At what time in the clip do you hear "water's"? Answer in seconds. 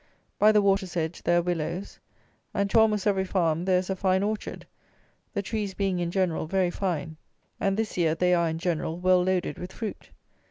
0.63-0.97